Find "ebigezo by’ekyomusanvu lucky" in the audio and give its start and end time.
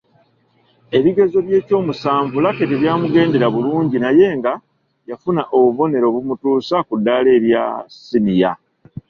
0.97-2.65